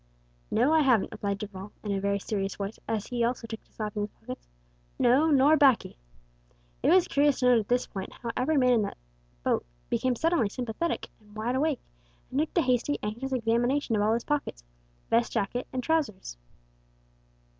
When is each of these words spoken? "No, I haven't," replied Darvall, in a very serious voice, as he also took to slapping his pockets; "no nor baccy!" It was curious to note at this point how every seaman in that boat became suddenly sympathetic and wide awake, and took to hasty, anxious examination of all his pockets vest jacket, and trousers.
"No, 0.49 0.73
I 0.73 0.81
haven't," 0.81 1.11
replied 1.11 1.37
Darvall, 1.37 1.73
in 1.83 1.91
a 1.91 2.01
very 2.01 2.17
serious 2.17 2.55
voice, 2.55 2.79
as 2.87 3.05
he 3.05 3.23
also 3.23 3.45
took 3.45 3.63
to 3.63 3.71
slapping 3.71 4.01
his 4.01 4.09
pockets; 4.11 4.47
"no 4.97 5.29
nor 5.29 5.55
baccy!" 5.57 5.95
It 6.81 6.89
was 6.89 7.07
curious 7.07 7.41
to 7.41 7.45
note 7.45 7.59
at 7.59 7.67
this 7.67 7.85
point 7.85 8.11
how 8.11 8.31
every 8.35 8.55
seaman 8.55 8.71
in 8.71 8.81
that 8.81 8.97
boat 9.43 9.63
became 9.91 10.15
suddenly 10.15 10.49
sympathetic 10.49 11.07
and 11.19 11.35
wide 11.35 11.53
awake, 11.53 11.81
and 12.31 12.39
took 12.39 12.51
to 12.55 12.61
hasty, 12.63 12.97
anxious 13.03 13.31
examination 13.31 13.95
of 13.95 14.01
all 14.01 14.15
his 14.15 14.23
pockets 14.23 14.63
vest 15.11 15.31
jacket, 15.33 15.67
and 15.71 15.83
trousers. 15.83 16.35